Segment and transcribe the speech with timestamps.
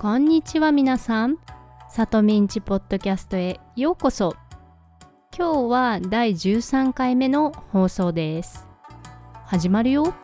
[0.00, 1.38] こんにちは皆さん。
[1.90, 4.36] さとみんちポッドキャストへようこそ。
[5.36, 8.68] 今日は第13回目の放送です。
[9.44, 10.14] 始まるよ。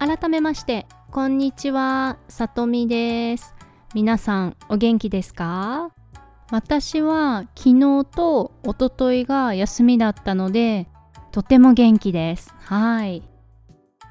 [0.00, 3.57] 改めまして、こんにちは、さとみです。
[3.94, 5.92] 皆さんお元気ですか？
[6.50, 10.88] 私は昨日と一昨日が休みだったので
[11.32, 12.54] とても元気です。
[12.60, 13.22] はい。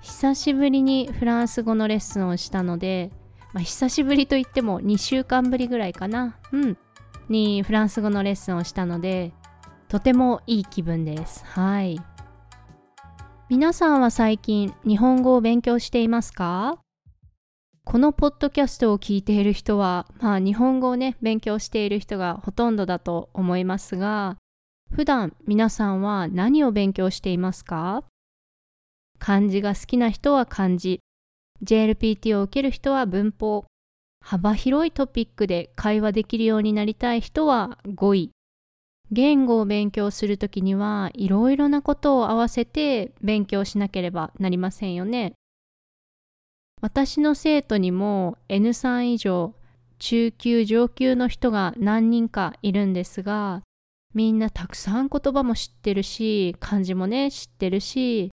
[0.02, 3.12] 久しぶりにフランス語のレッスンをしたので、
[3.54, 6.38] まあ、久しぶりといっても2週間ぶりぐらいかな。
[6.52, 6.78] うん。
[7.30, 9.34] にフランス語のレッスンをしたので
[9.90, 11.46] とてもいい気分です。
[11.46, 12.00] はい。
[13.48, 16.80] 皆さんは最近日本語を勉強していますか？
[17.90, 24.36] このポッドキャストを聞いている人は、まあ、日本語をね勉強している人がほとんどだと思いますが
[24.92, 28.04] 普段皆さんは何を勉強していますか？
[29.20, 31.00] 漢字が好きな人は漢字。
[31.64, 33.64] JLPT を受ける人は文法。
[34.22, 38.32] 幅広いトピックで会話できるようになりたい人は語彙。
[39.12, 45.32] 言語を勉強するときにはいろいろなことを合わせて勉強しなければなりませんよね。
[46.82, 49.56] 私の生徒にも N3 以上
[50.00, 53.64] 中級上級の人が何人かいるんですが
[54.14, 58.32] みんなたくさん言葉も知ってるし漢字もね知ってるし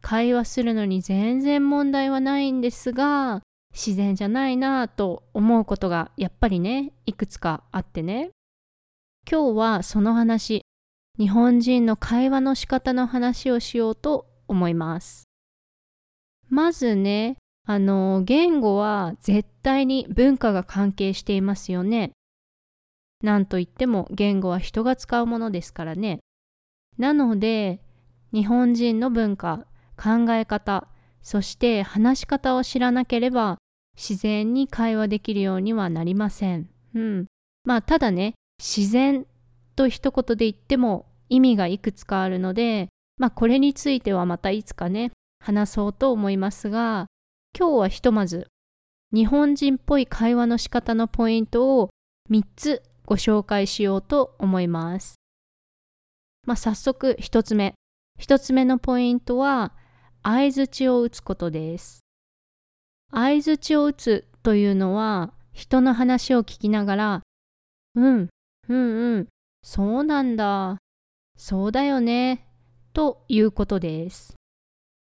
[0.00, 8.30] 会話するのに全然問題はないんですが自然じゃないなぁと思うことがやっぱりねいくつかあってね。
[9.30, 10.62] 今日はその話
[11.18, 15.24] 日本人の会話の仕方の話をしようと思います。
[16.48, 22.12] まずねあの言語は絶対に文化が関係していますよね。
[23.22, 26.20] なんといっても言語は人が使うものですからね。
[26.98, 27.80] なので
[28.32, 29.66] 日本人の文化
[29.96, 30.88] 考え方
[31.22, 33.58] そして話し方を知らなければ
[33.96, 36.68] 自然に会話できるようにはなりません。
[36.94, 37.26] うん。
[37.64, 39.26] まあただね自然
[39.76, 42.88] と一言で言っても意味がいくつかあるので
[43.18, 47.06] まあこれについてはまたいつかね話そうと思いますが
[47.58, 48.48] 今日はひとまず
[49.12, 51.90] 日本人っぽい会話の仕方のポイントを
[52.30, 55.16] 3つご紹介しようと思います。
[56.46, 57.74] まあ、早速1つ目。
[58.20, 59.74] 1つ目のポイントは
[60.22, 62.00] 相づちを打つことです。
[63.10, 67.22] 相づちを打つというのは人の話を聞きながら
[67.94, 68.28] うん、
[68.68, 69.28] うんうん、
[69.62, 70.78] そうなんだ、
[71.36, 72.46] そうだよね、
[72.94, 74.34] ということです。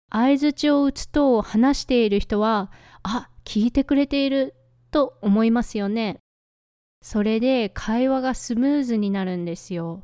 [0.09, 2.71] 相づちを打つと話している人は、
[3.03, 4.55] あ、聞いてくれている
[4.91, 6.19] と思いますよね。
[7.01, 10.03] それで会話がスムーズになるんですよ。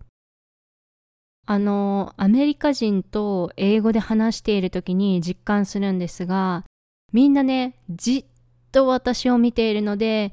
[1.46, 6.66] あの、アメリカ人と英語で話している時に実感するんですが、
[7.14, 8.26] みんなね、じっ
[8.72, 10.32] と私を見ているので、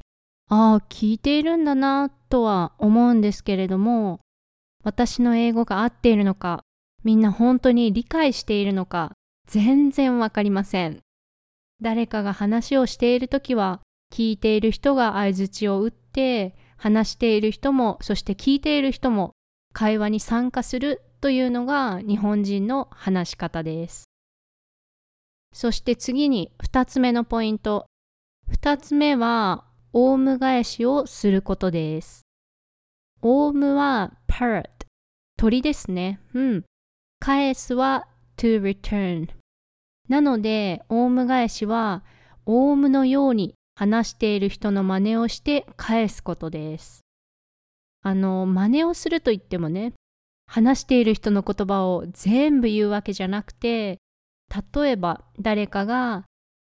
[0.49, 4.21] ああ、聞いているんだなとは思うんですけれども、
[4.83, 6.61] 私の英語が合っているのか、
[7.03, 9.13] みんな本当に理解しているのか、
[9.53, 11.01] 全然わかりません。
[11.79, 13.81] 誰かが話をしているときは、
[14.11, 19.33] 聞いている人が相づちを打って、話している人も、そして聞いている人も
[19.71, 24.05] 会話に参加するというのが日本人の話し方です。
[25.53, 27.85] そして次に2つ目のポイント。
[28.51, 32.23] 2つ目は、オウム返しをすることです。
[33.21, 34.63] オウムは parrot。
[35.37, 36.19] 鳥ですね。
[36.33, 36.63] うん。
[37.19, 39.29] 返すは to return
[40.09, 42.03] なので、オウム返しは、
[42.45, 47.01] オウムのように話している人の真似をして返すことです。
[48.01, 49.93] あの、真似をすると言ってもね、
[50.45, 53.97] 話している人の言葉を全部言うわけじゃなくて、
[54.75, 56.25] 例えば誰かが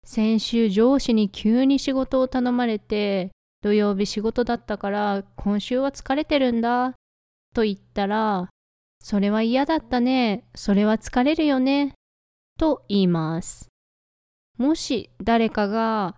[0.07, 3.31] 先週上司に急に仕事を頼まれて、
[3.63, 6.95] 土曜日仕事だったから今週は疲れてるんだ
[7.55, 8.49] と言ったら、
[9.01, 10.45] それは嫌だったね。
[10.55, 11.93] それは疲れるよね。
[12.59, 13.69] と言います。
[14.57, 16.17] もし誰かが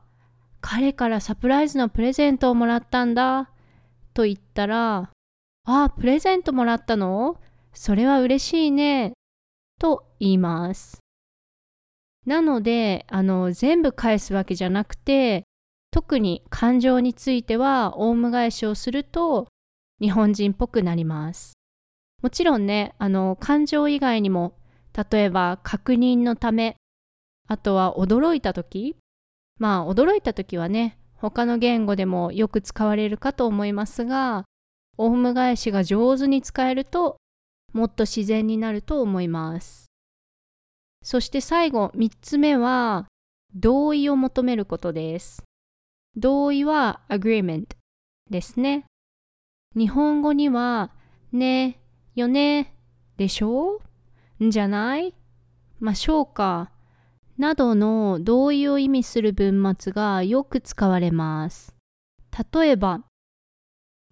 [0.61, 3.51] 彼からサプライズのプレゼントをもらったんだ
[4.15, 5.11] と言ったら、
[5.65, 7.41] ああ、プレゼントもらったの？
[7.73, 9.13] それは嬉しいね。
[9.79, 10.99] と言います。
[12.25, 15.45] なので、あの、全部返すわけじゃなくて、
[15.91, 19.49] 特に感情についてはオウム返しをすると
[20.01, 21.55] 日本人っぽくなります。
[22.23, 24.55] もちろんね、あの、感情以外にも、
[24.97, 26.77] 例えば確認のため、
[27.49, 28.97] あとは驚いた時
[29.59, 34.45] まあ驚いた時はね、他の言語でもよく使われるかと思いますが、
[34.99, 37.19] オウム返しが上手に使えると
[37.73, 39.87] もっと自然になると思います。
[41.03, 43.07] そして最後3つ目は
[43.55, 45.43] 同意を求めることです。
[46.17, 47.67] 同意は agreement
[48.31, 48.87] ですね。
[49.77, 50.93] 日本語には
[51.33, 51.79] ね、
[52.15, 52.75] よね、
[53.19, 53.81] でしょう？
[54.45, 55.15] んじゃない？
[55.81, 56.71] ましょうか
[57.39, 61.75] などの同意を意味する文末がよく使われます。
[62.53, 63.01] 例えば、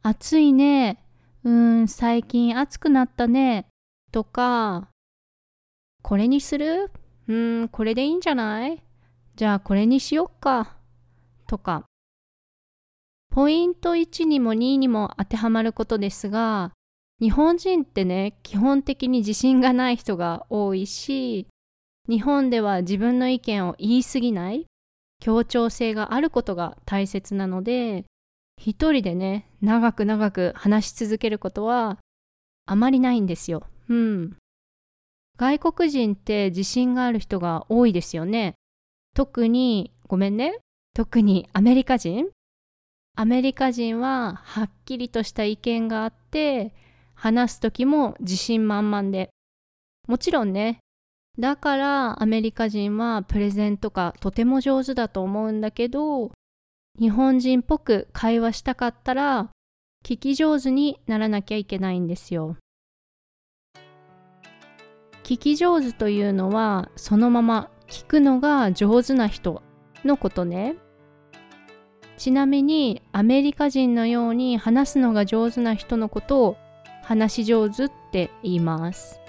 [0.02, 1.02] 暑いね。
[1.42, 3.66] うーん、最近暑くなったね。
[4.12, 4.88] とか、
[6.02, 6.90] これにする？
[7.28, 8.82] うーん、これでいいんじゃない？
[9.36, 10.76] じゃあこれにしよっか。
[11.46, 11.84] とか。
[13.30, 16.72] ポイント1にも2にも当てはまることですが、
[17.24, 21.46] 日本人ってね、基本的に自信がない人が多いし、
[22.06, 24.66] 日本では自分の意見を言い過ぎない
[25.20, 28.04] 協調性があることが大切なので
[28.58, 31.98] 一人でね長く長く話し続けることは
[32.66, 33.62] あまりないんですよ。
[33.88, 34.36] うん。
[35.38, 38.52] 外国人って自信がある人が多いですよね。
[39.14, 40.58] 特にごめんね
[40.92, 42.28] 特にアメリカ人
[43.16, 46.74] アメリカ人ははっきりとした意見があって
[47.14, 49.30] 話す時も自信満々で
[50.06, 50.78] もちろんね
[51.38, 56.32] だからアメリカ人はプレゼンとかとても上手だと思うんだけど
[56.98, 59.50] 日本人っぽく会話したかったら
[60.04, 62.56] 聞き上手にならなきゃいけないんですよ。
[65.24, 69.62] 聞き上手というのはそのまま聞くのが上手な人
[70.04, 70.76] のことね。
[72.18, 76.56] ちなみにアメリカ人のように話すのが上手な人のことを
[77.04, 79.20] 話し上手って言います。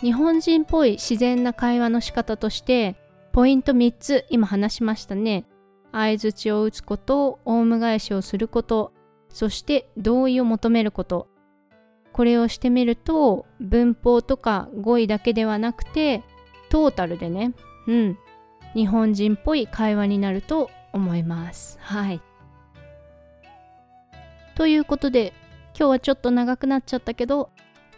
[0.00, 2.96] 日本人っぽい自然な会話の仕方として
[3.32, 5.44] ポイント3つ今話しましたね。
[5.92, 8.92] 相づちを打つこと、オウム返しをすること、
[9.28, 11.28] そして同意を求めること。
[12.12, 16.22] これをしてみると文法とか語彙だけではなくて
[16.68, 17.54] トータルでね、
[17.88, 18.18] うん、
[18.74, 21.78] 日本人っぽい会話になると思います。
[21.80, 22.20] はい。
[24.54, 25.32] ということで
[25.76, 27.50] 今日はちょっと長くなっちゃったけど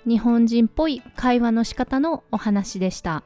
[0.06, 3.24] 日本人っぽい会話の仕方のお話でした。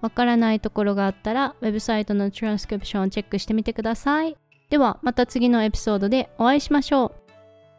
[0.00, 4.36] わからないところがあったら、ウェブサイトのトランスクリプションをチェックしてみてください。
[4.68, 7.12] では、また次のエピソードでお会いしましょう。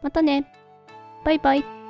[0.02, 0.50] またね。
[1.22, 1.83] バイバイ。